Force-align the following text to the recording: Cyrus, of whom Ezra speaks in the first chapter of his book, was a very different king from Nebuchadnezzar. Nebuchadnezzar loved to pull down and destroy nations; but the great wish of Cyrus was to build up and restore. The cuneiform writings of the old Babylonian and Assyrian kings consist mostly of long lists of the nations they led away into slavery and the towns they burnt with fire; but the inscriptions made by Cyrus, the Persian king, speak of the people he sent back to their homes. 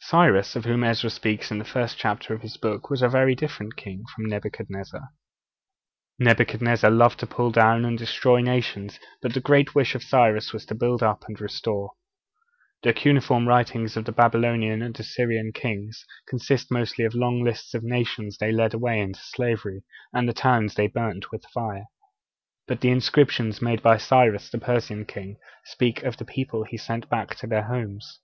Cyrus, 0.00 0.54
of 0.54 0.64
whom 0.64 0.84
Ezra 0.84 1.10
speaks 1.10 1.50
in 1.50 1.58
the 1.58 1.64
first 1.64 1.98
chapter 1.98 2.32
of 2.32 2.42
his 2.42 2.56
book, 2.56 2.88
was 2.88 3.02
a 3.02 3.08
very 3.08 3.34
different 3.34 3.74
king 3.74 4.04
from 4.14 4.26
Nebuchadnezzar. 4.26 5.08
Nebuchadnezzar 6.20 6.88
loved 6.88 7.18
to 7.18 7.26
pull 7.26 7.50
down 7.50 7.84
and 7.84 7.98
destroy 7.98 8.40
nations; 8.40 9.00
but 9.20 9.34
the 9.34 9.40
great 9.40 9.74
wish 9.74 9.96
of 9.96 10.04
Cyrus 10.04 10.52
was 10.52 10.66
to 10.66 10.76
build 10.76 11.02
up 11.02 11.24
and 11.26 11.40
restore. 11.40 11.90
The 12.84 12.92
cuneiform 12.92 13.48
writings 13.48 13.96
of 13.96 14.04
the 14.04 14.12
old 14.12 14.18
Babylonian 14.18 14.82
and 14.82 14.96
Assyrian 15.00 15.50
kings 15.52 16.06
consist 16.28 16.70
mostly 16.70 17.04
of 17.04 17.14
long 17.16 17.42
lists 17.42 17.74
of 17.74 17.82
the 17.82 17.88
nations 17.88 18.38
they 18.38 18.52
led 18.52 18.72
away 18.72 19.00
into 19.00 19.18
slavery 19.18 19.82
and 20.12 20.28
the 20.28 20.32
towns 20.32 20.76
they 20.76 20.86
burnt 20.86 21.32
with 21.32 21.44
fire; 21.46 21.86
but 22.68 22.82
the 22.82 22.90
inscriptions 22.92 23.60
made 23.60 23.82
by 23.82 23.96
Cyrus, 23.96 24.48
the 24.48 24.58
Persian 24.58 25.04
king, 25.06 25.38
speak 25.64 26.04
of 26.04 26.18
the 26.18 26.24
people 26.24 26.62
he 26.62 26.76
sent 26.78 27.08
back 27.10 27.34
to 27.38 27.48
their 27.48 27.64
homes. 27.64 28.20